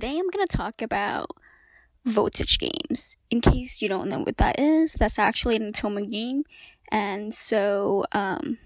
today 0.00 0.18
I'm 0.18 0.30
gonna 0.30 0.46
talk 0.46 0.80
about 0.80 1.28
voltage 2.06 2.58
games. 2.58 3.18
In 3.30 3.42
case 3.42 3.82
you 3.82 3.88
don't 3.88 4.08
know 4.08 4.20
what 4.20 4.38
that 4.38 4.58
is, 4.58 4.94
that's 4.94 5.18
actually 5.18 5.56
an 5.56 5.70
Otome 5.70 6.10
game. 6.10 6.44
And 6.90 7.34
so, 7.34 8.06
um, 8.12 8.56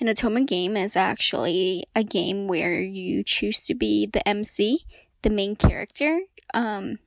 an 0.00 0.06
Otome 0.06 0.46
game 0.46 0.74
is 0.74 0.96
actually 0.96 1.84
a 1.94 2.02
game 2.02 2.48
where 2.48 2.80
you 2.80 3.22
choose 3.22 3.66
to 3.66 3.74
be 3.74 4.06
the 4.06 4.26
MC, 4.26 4.86
the 5.20 5.28
main 5.28 5.54
character. 5.54 6.20
Um, 6.54 6.98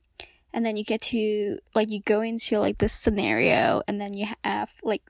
and 0.52 0.64
then 0.64 0.76
you 0.76 0.84
get 0.84 1.02
to, 1.02 1.58
like, 1.74 1.90
you 1.90 2.02
go 2.02 2.20
into, 2.20 2.60
like, 2.60 2.78
this 2.78 2.92
scenario, 2.92 3.82
and 3.88 4.00
then 4.00 4.16
you 4.16 4.28
have, 4.44 4.70
like, 4.84 5.02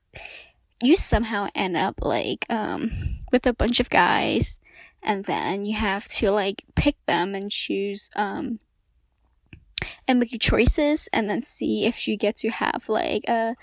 you 0.83 0.97
somehow 0.97 1.49
end 1.55 1.77
up, 1.77 1.97
like, 2.01 2.47
um, 2.49 2.93
with 3.31 3.47
a 3.47 3.53
bunch 3.53 3.79
of 3.79 3.91
guys, 3.91 4.57
and 5.07 5.25
then 5.25 5.65
you 5.65 5.77
have 5.77 6.07
to, 6.09 6.31
like, 6.31 6.65
pick 6.75 6.97
them 7.07 7.35
and 7.35 7.51
choose, 7.51 8.11
um, 8.17 8.59
and 10.09 10.19
make 10.19 10.33
your 10.33 10.39
choices 10.39 11.09
and 11.13 11.31
then 11.31 11.41
see 11.41 11.85
if 11.85 12.09
you 12.09 12.17
get 12.17 12.37
to 12.37 12.49
have 12.49 12.89
like 12.89 13.25
a 13.29 13.55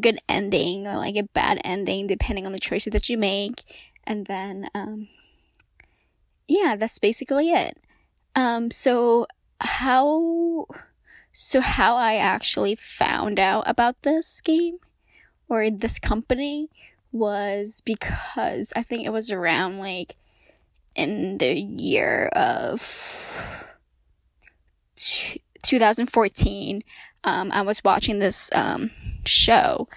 good 0.00 0.18
ending 0.28 0.86
or 0.86 0.96
like 0.96 1.16
a 1.16 1.22
bad 1.22 1.60
ending 1.64 2.06
depending 2.06 2.44
on 2.44 2.52
the 2.52 2.58
choices 2.58 2.92
that 2.92 3.08
you 3.08 3.16
make. 3.16 3.62
And 4.04 4.26
then 4.26 4.68
um 4.74 5.08
yeah 6.48 6.76
that's 6.76 6.98
basically 6.98 7.50
it. 7.50 7.78
Um 8.34 8.70
so 8.70 9.26
how 9.60 10.66
so 11.32 11.60
how 11.60 11.96
i 11.96 12.16
actually 12.16 12.74
found 12.74 13.38
out 13.38 13.64
about 13.66 14.02
this 14.02 14.40
game 14.40 14.78
or 15.48 15.70
this 15.70 15.98
company 15.98 16.68
was 17.12 17.82
because 17.84 18.72
i 18.74 18.82
think 18.82 19.04
it 19.04 19.12
was 19.12 19.30
around 19.30 19.78
like 19.78 20.16
in 20.94 21.38
the 21.38 21.54
year 21.54 22.26
of 22.32 22.80
2014, 25.62 26.82
um, 27.24 27.52
I 27.52 27.62
was 27.62 27.84
watching 27.84 28.18
this 28.18 28.50
um, 28.54 28.90
show. 29.24 29.88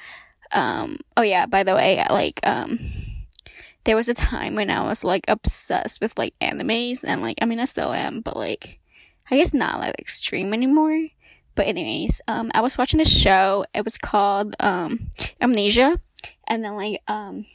Um, 0.52 1.00
oh 1.18 1.22
yeah, 1.22 1.46
by 1.46 1.64
the 1.64 1.76
way, 1.76 2.06
like 2.10 2.40
um, 2.44 2.80
there 3.86 3.96
was 3.96 4.10
a 4.10 4.14
time 4.14 4.56
when 4.56 4.70
I 4.70 4.84
was 4.84 5.04
like 5.04 5.26
obsessed 5.28 6.02
with 6.02 6.18
like 6.18 6.36
animes, 6.42 7.04
and 7.06 7.22
like 7.22 7.38
I 7.42 7.46
mean 7.46 7.60
I 7.60 7.66
still 7.66 7.94
am, 7.94 8.22
but 8.22 8.38
like 8.38 8.80
I 9.30 9.38
guess 9.38 9.54
not 9.54 9.80
like 9.80 9.96
extreme 10.00 10.54
anymore. 10.54 11.08
But 11.56 11.68
anyways, 11.68 12.22
um, 12.28 12.52
I 12.54 12.62
was 12.62 12.78
watching 12.78 12.98
this 12.98 13.16
show. 13.16 13.66
It 13.74 13.84
was 13.84 13.98
called 13.98 14.56
um, 14.60 15.12
Amnesia, 15.40 16.00
and 16.48 16.64
then 16.64 16.76
like 16.76 17.02
um, 17.08 17.46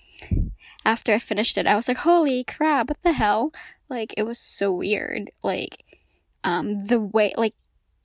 after 0.88 1.12
I 1.12 1.18
finished 1.18 1.58
it, 1.58 1.66
I 1.66 1.76
was 1.76 1.86
like, 1.86 1.98
"Holy 1.98 2.42
crap! 2.44 2.88
What 2.88 3.02
the 3.02 3.12
hell?" 3.12 3.52
Like 3.90 4.14
it 4.16 4.22
was 4.22 4.38
so 4.38 4.72
weird. 4.72 5.30
Like 5.42 5.84
um, 6.42 6.80
the 6.86 6.98
way 6.98 7.34
like 7.36 7.54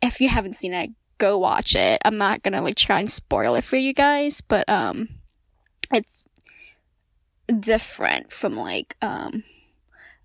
if 0.01 0.19
you 0.19 0.27
haven't 0.27 0.57
seen 0.57 0.73
it, 0.73 0.91
go 1.17 1.37
watch 1.37 1.77
it. 1.77 2.01
I'm 2.03 2.17
not 2.17 2.43
gonna 2.43 2.61
like 2.61 2.75
try 2.75 2.99
and 2.99 3.09
spoil 3.09 3.55
it 3.55 3.63
for 3.63 3.77
you 3.77 3.93
guys, 3.93 4.41
but 4.41 4.67
um, 4.67 5.07
it's 5.93 6.25
different 7.59 8.33
from 8.33 8.57
like 8.57 8.97
um 9.01 9.43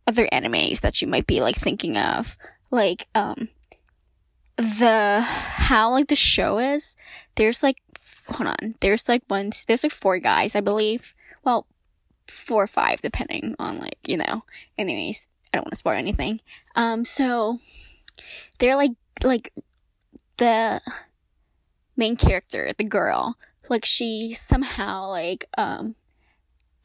other 0.09 0.29
animes 0.33 0.81
that 0.81 1.01
you 1.01 1.07
might 1.07 1.29
be 1.29 1.39
like 1.41 1.57
thinking 1.57 1.97
of. 1.97 2.37
Like 2.73 3.07
um, 3.15 3.51
the 4.57 5.21
how 5.23 5.93
like 5.93 6.09
the 6.09 6.17
show 6.17 6.59
is. 6.59 6.97
There's 7.37 7.63
like 7.63 7.77
hold 8.29 8.49
on. 8.49 8.75
There's 8.81 9.09
like 9.09 9.23
one. 9.29 9.53
There's 9.69 9.85
like 9.85 9.93
four 9.93 10.19
guys, 10.19 10.57
I 10.57 10.61
believe. 10.61 11.15
Well, 11.45 11.69
four 12.31 12.65
or 12.65 12.69
five, 12.69 13.00
depending 13.00 13.55
on 13.59 13.78
like 13.78 13.99
you 14.06 14.16
know. 14.16 14.44
Anyways, 14.77 15.28
I 15.53 15.59
don't 15.59 15.66
want 15.66 15.72
to 15.72 15.78
spoil 15.78 15.94
anything. 15.94 16.41
Um, 16.77 17.05
so 17.05 17.59
they're 18.59 18.77
like 18.77 18.93
like 19.22 19.53
the 20.37 20.81
main 21.97 22.16
character, 22.16 22.72
the 22.77 22.84
girl, 22.84 23.37
like 23.69 23.84
she 23.84 24.33
somehow 24.33 25.09
like 25.09 25.47
um 25.56 25.94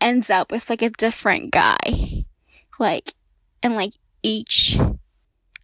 ends 0.02 0.30
up 0.30 0.52
with 0.52 0.70
like 0.70 0.82
a 0.82 0.90
different 0.90 1.52
guy. 1.52 2.26
Like 2.80 3.14
in 3.62 3.76
like 3.76 3.94
each 4.22 4.78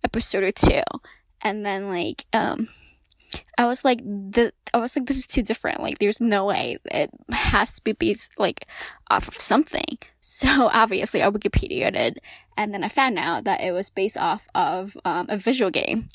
episode 0.04 0.44
or 0.44 0.52
two. 0.52 0.84
And 1.42 1.66
then 1.66 1.90
like 1.90 2.26
um 2.34 2.70
I 3.58 3.66
was 3.66 3.84
like 3.86 4.00
the 4.04 4.54
I 4.74 4.78
was 4.78 4.96
like 4.96 5.06
this 5.06 5.18
is 5.18 5.28
too 5.28 5.42
different. 5.42 5.82
Like 5.82 6.00
there's 6.00 6.22
no 6.22 6.46
way 6.46 6.78
it 6.86 7.10
has 7.32 7.76
to 7.76 7.84
be 7.84 7.94
based 7.94 8.40
like 8.40 8.68
off 9.10 9.28
of 9.28 9.40
something. 9.40 9.98
So 10.22 10.70
obviously 10.72 11.24
I 11.24 11.30
Wikipedia'd 11.32 11.96
it 11.96 12.20
and 12.56 12.72
then 12.72 12.84
I 12.84 12.88
found 12.88 13.18
out 13.18 13.46
that 13.46 13.62
it 13.62 13.72
was 13.72 13.90
based 13.90 14.18
off 14.18 14.48
of 14.54 14.96
um, 15.06 15.26
a 15.28 15.38
visual 15.38 15.72
game. 15.72 16.10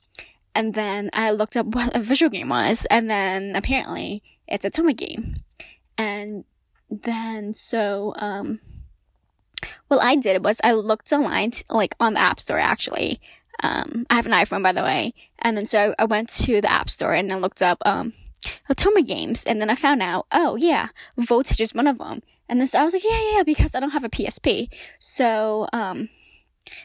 And 0.54 0.74
then 0.74 1.10
I 1.12 1.32
looked 1.32 1.56
up 1.56 1.66
what 1.74 1.96
a 1.96 2.00
visual 2.00 2.30
game 2.30 2.50
was, 2.50 2.86
and 2.90 3.10
then 3.10 3.56
apparently 3.56 4.22
it's 4.46 4.64
a 4.64 4.70
Otome 4.70 4.96
game. 4.96 5.34
And 5.96 6.44
then 6.90 7.54
so 7.54 8.14
um 8.16 8.60
what 9.88 10.02
I 10.02 10.16
did 10.16 10.44
was 10.44 10.60
I 10.62 10.72
looked 10.72 11.12
online 11.12 11.52
like 11.70 11.94
on 11.98 12.14
the 12.14 12.20
App 12.20 12.40
Store 12.40 12.58
actually. 12.58 13.20
Um 13.62 14.06
I 14.10 14.14
have 14.14 14.26
an 14.26 14.32
iPhone 14.32 14.62
by 14.62 14.72
the 14.72 14.82
way. 14.82 15.14
And 15.38 15.56
then 15.56 15.66
so 15.66 15.94
I, 15.98 16.02
I 16.02 16.04
went 16.04 16.28
to 16.30 16.60
the 16.60 16.70
App 16.70 16.90
Store 16.90 17.14
and 17.14 17.32
I 17.32 17.36
looked 17.36 17.62
up 17.62 17.78
um 17.84 18.12
Otome 18.70 19.06
games 19.06 19.44
and 19.44 19.60
then 19.60 19.70
I 19.70 19.74
found 19.74 20.02
out, 20.02 20.26
oh 20.32 20.56
yeah, 20.56 20.88
Voltage 21.16 21.60
is 21.60 21.74
one 21.74 21.86
of 21.86 21.98
them. 21.98 22.22
And 22.48 22.60
then 22.60 22.66
so 22.66 22.80
I 22.80 22.84
was 22.84 22.94
like, 22.94 23.04
yeah, 23.04 23.20
yeah, 23.20 23.36
yeah, 23.38 23.42
because 23.42 23.74
I 23.74 23.80
don't 23.80 23.90
have 23.90 24.04
a 24.04 24.08
PSP. 24.08 24.68
So 24.98 25.68
um 25.72 26.08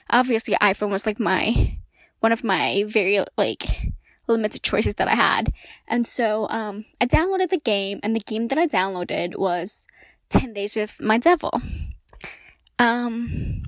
obviously 0.09 0.55
iPhone 0.55 0.91
was 0.91 1.05
like 1.05 1.19
my 1.19 1.77
one 2.19 2.31
of 2.31 2.43
my 2.43 2.83
very 2.87 3.23
like 3.37 3.93
limited 4.29 4.63
choices 4.63 4.95
that 4.95 5.07
I 5.07 5.15
had. 5.15 5.51
And 5.87 6.07
so 6.07 6.47
um, 6.49 6.85
I 7.01 7.05
downloaded 7.05 7.49
the 7.49 7.59
game, 7.59 7.99
and 8.03 8.15
the 8.15 8.21
game 8.21 8.47
that 8.47 8.57
I 8.57 8.67
downloaded 8.67 9.35
was 9.37 9.87
10 10.29 10.53
Days 10.53 10.75
with 10.75 11.01
My 11.01 11.17
Devil. 11.17 11.61
Um, 12.77 13.63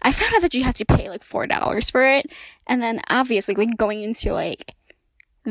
I 0.00 0.12
found 0.12 0.34
out 0.34 0.42
that 0.42 0.54
you 0.54 0.62
had 0.62 0.76
to 0.76 0.84
pay 0.84 1.10
like 1.10 1.24
$4 1.24 1.90
for 1.90 2.04
it, 2.04 2.30
and 2.66 2.80
then 2.80 3.02
obviously, 3.08 3.54
like 3.54 3.76
going 3.76 4.02
into 4.02 4.32
like 4.32 4.74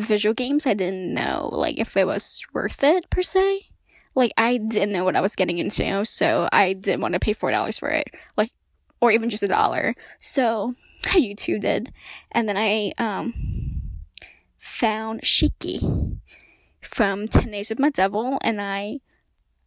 visual 0.02 0.34
games, 0.34 0.66
I 0.66 0.74
didn't 0.74 1.14
know 1.14 1.50
like 1.52 1.78
if 1.78 1.98
it 1.98 2.06
was 2.06 2.42
worth 2.54 2.84
it 2.84 3.10
per 3.10 3.22
se. 3.22 3.70
Like 4.16 4.34
I 4.38 4.58
didn't 4.58 4.92
know 4.92 5.04
what 5.04 5.16
I 5.16 5.22
was 5.22 5.36
getting 5.36 5.60
into, 5.60 6.04
so 6.06 6.50
I 6.52 6.74
didn't 6.74 7.02
want 7.02 7.14
to 7.14 7.20
pay 7.20 7.34
$4 7.34 7.80
for 7.80 7.90
it. 7.90 8.08
Like, 8.36 8.52
or 9.00 9.12
even 9.12 9.30
just 9.30 9.44
a 9.44 9.48
dollar. 9.48 9.96
So 10.20 10.74
I 11.06 11.20
YouTubed 11.20 11.64
it, 11.64 11.90
and 12.32 12.50
then 12.50 12.58
I 12.58 12.94
um 12.98 13.34
found 14.58 15.22
Shiki 15.22 16.18
from 16.82 17.28
Ten 17.28 17.52
Days 17.52 17.70
with 17.70 17.80
My 17.80 17.90
Devil, 17.90 18.40
and 18.42 18.60
I 18.62 19.00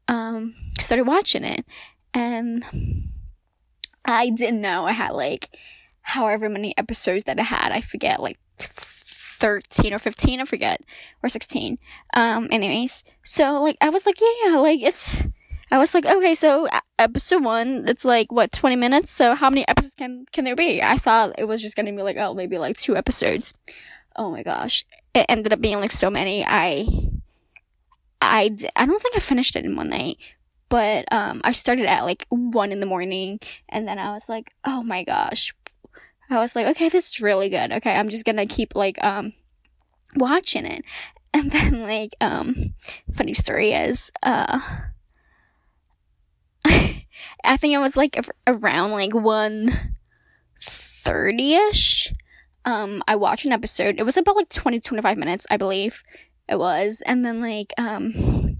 um 0.09 0.55
started 0.79 1.07
watching 1.07 1.45
it, 1.45 1.65
and 2.13 2.65
I 4.05 4.31
didn't 4.31 4.61
know 4.61 4.87
I 4.87 4.93
had 4.93 5.13
like 5.13 5.57
however 6.03 6.49
many 6.49 6.77
episodes 6.77 7.25
that 7.25 7.39
I 7.39 7.45
had. 7.45 7.71
I 7.71 7.81
forget, 7.81 8.21
like 8.21 8.39
13 9.41 9.95
or 9.95 9.99
15, 9.99 10.41
I 10.41 10.45
forget, 10.45 10.81
or 11.23 11.29
16. 11.29 11.79
Um, 12.15 12.49
anyways, 12.51 13.05
so 13.25 13.63
like 13.63 13.77
I 13.81 13.89
was 13.89 14.07
like, 14.07 14.21
yeah, 14.21 14.51
yeah, 14.51 14.57
like 14.57 14.81
it's 14.83 15.27
I 15.73 15.79
was 15.79 15.95
like, 15.95 16.05
okay, 16.05 16.35
so 16.35 16.67
episode 16.99 17.45
one, 17.45 17.85
it's 17.87 18.05
like 18.05 18.33
what 18.33 18.51
twenty 18.51 18.77
minutes. 18.77 19.11
So 19.11 19.35
how 19.35 19.51
many 19.51 19.67
episodes 19.69 19.95
can 19.95 20.27
can 20.33 20.45
there 20.45 20.57
be? 20.57 20.83
I 20.83 20.99
thought 20.99 21.39
it 21.39 21.45
was 21.45 21.63
just 21.63 21.77
gonna 21.77 21.93
be 21.93 22.03
like, 22.03 22.17
oh, 22.17 22.35
maybe 22.35 22.59
like 22.59 22.77
two 22.77 22.97
episodes. 22.97 23.55
Oh 24.17 24.31
my 24.31 24.43
gosh, 24.43 24.85
it 25.15 25.27
ended 25.29 25.53
up 25.53 25.61
being 25.61 25.79
like 25.79 25.93
so 25.93 26.11
many. 26.11 26.45
I, 26.45 26.87
I, 28.21 28.57
I 28.77 28.87
don't 28.87 29.03
think 29.03 29.17
I 29.17 29.21
finished 29.21 29.55
it 29.55 29.65
in 29.65 29.77
one 29.77 29.91
night, 29.91 30.19
but 30.69 31.11
um, 31.13 31.41
I 31.45 31.53
started 31.53 31.87
at 31.87 32.05
like 32.05 32.27
one 32.31 32.73
in 32.73 32.81
the 32.81 32.87
morning, 32.87 33.39
and 33.69 33.87
then 33.87 33.99
I 33.99 34.11
was 34.11 34.29
like, 34.29 34.53
oh 34.65 34.83
my 34.83 35.05
gosh, 35.05 35.55
I 36.31 36.39
was 36.39 36.55
like, 36.55 36.67
okay, 36.69 36.89
this 36.89 37.11
is 37.11 37.21
really 37.21 37.49
good. 37.49 37.73
Okay, 37.73 37.93
I'm 37.93 38.09
just 38.09 38.25
gonna 38.25 38.47
keep 38.47 38.75
like 38.75 39.03
um 39.05 39.33
watching 40.17 40.65
it, 40.65 40.85
and 41.35 41.51
then 41.51 41.83
like 41.83 42.15
um, 42.21 42.75
funny 43.13 43.35
story 43.35 43.73
is 43.73 44.11
uh 44.23 44.61
I 47.45 47.57
think 47.57 47.75
it 47.75 47.79
was 47.79 47.97
like 47.97 48.19
around 48.47 48.93
like 48.93 49.11
1.30ish. 49.13 52.13
Um, 52.65 53.03
I 53.09 53.17
watched 53.17 53.47
an 53.47 53.53
episode. 53.53 53.99
It 53.99 54.05
was 54.05 54.17
about 54.17 54.37
like 54.37 54.49
20, 54.51 54.79
25 54.81 55.19
minutes, 55.19 55.47
I 55.51 55.57
believe 55.57 56.03
it 56.49 56.59
was. 56.59 57.03
And 57.07 57.25
then 57.25 57.41
like, 57.41 57.73
um, 57.79 58.59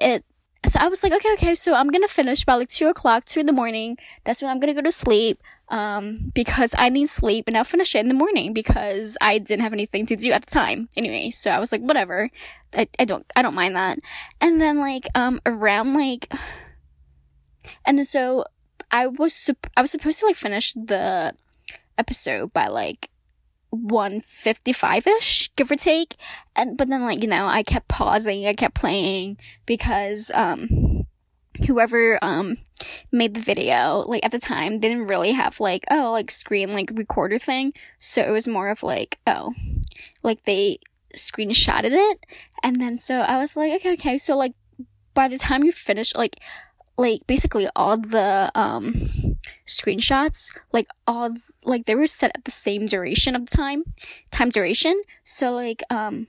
it, 0.00 0.24
so 0.66 0.78
I 0.80 0.88
was 0.88 1.02
like, 1.02 1.12
okay, 1.12 1.32
okay, 1.34 1.54
so 1.54 1.74
I'm 1.74 1.88
gonna 1.88 2.08
finish 2.08 2.44
by 2.44 2.54
like 2.54 2.68
2 2.68 2.88
o'clock, 2.88 3.24
2 3.24 3.40
in 3.40 3.46
the 3.46 3.52
morning. 3.52 3.96
That's 4.24 4.42
when 4.42 4.50
I'm 4.50 4.60
gonna 4.60 4.74
go 4.74 4.82
to 4.82 4.92
sleep. 4.92 5.42
Um, 5.68 6.32
because 6.34 6.74
I 6.76 6.88
need 6.88 7.08
sleep 7.08 7.44
and 7.46 7.56
I'll 7.56 7.62
finish 7.62 7.94
it 7.94 8.00
in 8.00 8.08
the 8.08 8.14
morning 8.14 8.52
because 8.52 9.16
I 9.20 9.38
didn't 9.38 9.62
have 9.62 9.72
anything 9.72 10.04
to 10.06 10.16
do 10.16 10.32
at 10.32 10.44
the 10.44 10.50
time. 10.50 10.88
Anyway, 10.96 11.30
so 11.30 11.52
I 11.52 11.60
was 11.60 11.70
like, 11.70 11.80
whatever. 11.80 12.28
I, 12.76 12.88
I 12.98 13.04
don't, 13.04 13.24
I 13.36 13.42
don't 13.42 13.54
mind 13.54 13.76
that. 13.76 14.00
And 14.40 14.60
then 14.60 14.80
like, 14.80 15.06
um, 15.14 15.40
around 15.46 15.94
like, 15.94 16.32
and 17.86 17.98
then 17.98 18.04
so 18.04 18.44
I 18.90 19.06
was 19.06 19.32
sup- 19.32 19.70
I 19.76 19.80
was 19.80 19.90
supposed 19.90 20.20
to 20.20 20.26
like 20.26 20.36
finish 20.36 20.72
the 20.74 21.34
episode 21.98 22.52
by 22.52 22.66
like 22.66 23.09
155ish 23.74 25.50
give 25.56 25.70
or 25.70 25.76
take. 25.76 26.16
And 26.56 26.76
but 26.76 26.88
then 26.88 27.02
like 27.02 27.22
you 27.22 27.28
know 27.28 27.46
i 27.46 27.62
kept 27.62 27.88
pausing 27.88 28.46
i 28.46 28.52
kept 28.52 28.74
playing 28.74 29.38
because 29.66 30.30
um 30.34 31.06
whoever 31.66 32.18
um 32.22 32.56
made 33.12 33.34
the 33.34 33.40
video 33.40 34.04
like 34.06 34.24
at 34.24 34.30
the 34.30 34.38
time 34.38 34.78
didn't 34.78 35.06
really 35.06 35.32
have 35.32 35.60
like 35.60 35.84
oh 35.90 36.10
like 36.12 36.30
screen 36.30 36.72
like 36.72 36.90
recorder 36.94 37.38
thing. 37.38 37.72
So 37.98 38.22
it 38.22 38.30
was 38.30 38.48
more 38.48 38.68
of 38.70 38.82
like 38.82 39.18
oh 39.26 39.54
like 40.22 40.44
they 40.44 40.78
screenshotted 41.14 41.92
it. 41.92 42.26
And 42.62 42.80
then 42.80 42.98
so 42.98 43.20
i 43.20 43.38
was 43.38 43.56
like 43.56 43.72
okay 43.74 43.92
okay. 43.94 44.18
So 44.18 44.36
like 44.36 44.54
by 45.14 45.28
the 45.28 45.38
time 45.38 45.64
you 45.64 45.72
finish 45.72 46.14
like 46.14 46.36
like 47.00 47.26
basically 47.26 47.66
all 47.74 47.96
the 47.96 48.52
um 48.54 48.92
screenshots 49.66 50.56
like 50.70 50.86
all 51.06 51.30
like 51.64 51.86
they 51.86 51.94
were 51.94 52.06
set 52.06 52.30
at 52.34 52.44
the 52.44 52.50
same 52.50 52.84
duration 52.84 53.34
of 53.34 53.48
time 53.48 53.84
time 54.30 54.50
duration. 54.50 55.00
So 55.24 55.52
like 55.52 55.82
um 55.88 56.26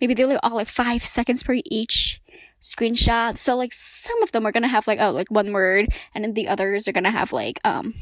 maybe 0.00 0.14
they 0.14 0.24
were 0.24 0.40
all 0.42 0.56
like 0.56 0.66
five 0.66 1.04
seconds 1.04 1.44
per 1.44 1.60
each 1.64 2.20
screenshot. 2.60 3.36
So 3.36 3.54
like 3.54 3.72
some 3.72 4.20
of 4.24 4.32
them 4.32 4.44
are 4.44 4.50
gonna 4.50 4.66
have 4.66 4.88
like 4.88 4.98
oh 5.00 5.12
like 5.12 5.30
one 5.30 5.52
word 5.52 5.88
and 6.14 6.24
then 6.24 6.34
the 6.34 6.48
others 6.48 6.88
are 6.88 6.92
gonna 6.92 7.12
have 7.12 7.32
like 7.32 7.60
um 7.64 7.94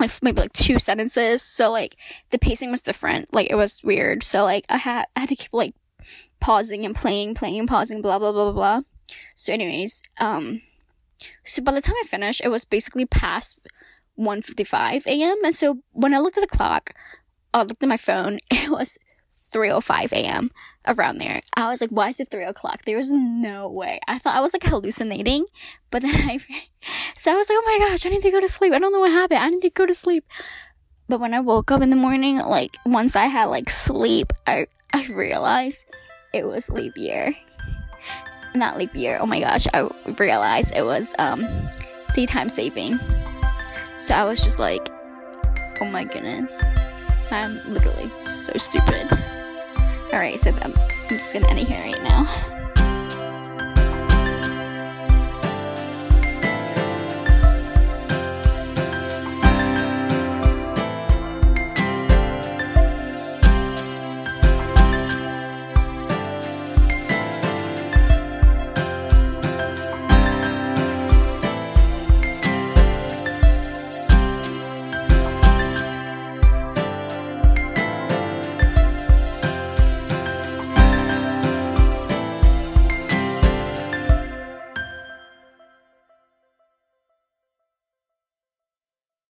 like 0.00 0.10
maybe 0.22 0.40
like 0.40 0.52
two 0.52 0.80
sentences. 0.80 1.42
So 1.42 1.70
like 1.70 1.96
the 2.30 2.40
pacing 2.40 2.72
was 2.72 2.82
different. 2.82 3.32
Like 3.32 3.50
it 3.50 3.54
was 3.54 3.84
weird. 3.84 4.24
So 4.24 4.42
like 4.42 4.64
i 4.68 4.78
had 4.78 5.06
i 5.14 5.20
had 5.20 5.28
to 5.28 5.36
keep 5.36 5.52
like 5.52 5.74
pausing 6.40 6.84
and 6.84 6.96
playing 6.96 7.36
playing 7.36 7.68
pausing 7.68 8.02
blah 8.02 8.18
blah 8.18 8.32
blah 8.32 8.50
blah 8.50 8.80
blah. 8.80 8.80
So 9.36 9.52
anyways 9.52 10.02
um 10.18 10.62
so 11.44 11.62
by 11.62 11.72
the 11.72 11.80
time 11.80 11.96
I 12.02 12.06
finished, 12.06 12.40
it 12.44 12.48
was 12.48 12.64
basically 12.64 13.06
past 13.06 13.58
1.55 14.18 15.06
a.m. 15.06 15.36
And 15.44 15.54
so 15.54 15.78
when 15.92 16.14
I 16.14 16.18
looked 16.18 16.36
at 16.36 16.48
the 16.48 16.56
clock, 16.56 16.94
I 17.52 17.62
looked 17.62 17.82
at 17.82 17.88
my 17.88 17.96
phone, 17.96 18.40
it 18.50 18.70
was 18.70 18.98
3.05 19.52 20.12
a.m. 20.12 20.50
around 20.86 21.18
there. 21.18 21.40
I 21.56 21.68
was 21.68 21.80
like, 21.80 21.90
why 21.90 22.10
is 22.10 22.20
it 22.20 22.30
3 22.30 22.44
o'clock? 22.44 22.82
There 22.84 22.96
was 22.96 23.10
no 23.10 23.68
way. 23.68 24.00
I 24.06 24.18
thought 24.18 24.36
I 24.36 24.40
was 24.40 24.52
like 24.52 24.64
hallucinating, 24.64 25.46
but 25.90 26.02
then 26.02 26.14
I, 26.16 26.38
so 27.16 27.32
I 27.32 27.36
was 27.36 27.48
like, 27.48 27.58
oh 27.60 27.78
my 27.78 27.88
gosh, 27.88 28.06
I 28.06 28.10
need 28.10 28.22
to 28.22 28.30
go 28.30 28.40
to 28.40 28.48
sleep. 28.48 28.72
I 28.72 28.78
don't 28.78 28.92
know 28.92 29.00
what 29.00 29.10
happened. 29.10 29.40
I 29.40 29.48
need 29.48 29.62
to 29.62 29.70
go 29.70 29.86
to 29.86 29.94
sleep. 29.94 30.24
But 31.08 31.20
when 31.20 31.34
I 31.34 31.40
woke 31.40 31.72
up 31.72 31.82
in 31.82 31.90
the 31.90 31.96
morning, 31.96 32.38
like 32.38 32.76
once 32.86 33.16
I 33.16 33.26
had 33.26 33.46
like 33.46 33.68
sleep, 33.68 34.32
I, 34.46 34.68
I 34.92 35.06
realized 35.06 35.86
it 36.32 36.46
was 36.46 36.70
leap 36.70 36.96
year 36.96 37.34
not 38.54 38.76
leap 38.78 38.94
year. 38.94 39.18
Oh 39.20 39.26
my 39.26 39.40
gosh, 39.40 39.66
I 39.72 39.88
realized 40.18 40.74
it 40.74 40.84
was 40.84 41.14
um, 41.18 41.46
daytime 42.14 42.48
saving. 42.48 42.98
So 43.96 44.14
I 44.14 44.24
was 44.24 44.40
just 44.40 44.58
like, 44.58 44.88
oh 45.80 45.86
my 45.86 46.04
goodness, 46.04 46.64
I'm 47.30 47.60
literally 47.72 48.08
so 48.26 48.52
stupid. 48.58 49.06
Alright, 50.12 50.40
so 50.40 50.50
I'm 50.62 50.74
just 51.08 51.32
gonna 51.32 51.48
end 51.48 51.58
it 51.58 51.68
here 51.68 51.80
right 51.80 52.02
now. 52.02 52.59